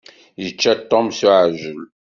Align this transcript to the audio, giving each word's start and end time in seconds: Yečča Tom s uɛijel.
Yečča 0.43 0.73
Tom 0.89 1.05
s 1.17 1.19
uɛijel. 1.27 1.79